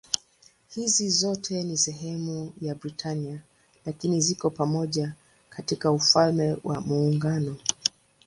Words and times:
Hizi 0.69 1.09
zote 1.09 1.61
si 1.63 1.77
sehemu 1.77 2.53
ya 2.61 2.75
Britania 2.75 3.41
lakini 3.85 4.21
ziko 4.21 4.49
pamoja 4.49 5.13
katika 5.49 5.91
Ufalme 5.91 6.57
wa 6.63 6.81
Muungano. 6.81 7.57